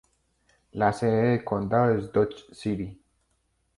La 0.73 0.93
sede 0.93 1.27
de 1.31 1.43
condado 1.45 1.95
es 1.95 2.11
Dodge 2.11 2.45
City. 2.53 2.99